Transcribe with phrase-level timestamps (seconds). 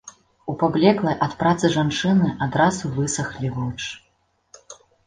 [0.53, 3.89] У паблеклай ад працы жанчыны адразу высахлі вочы.